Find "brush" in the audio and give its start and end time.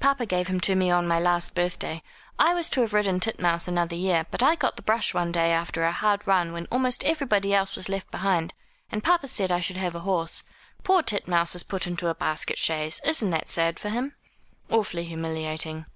4.82-5.14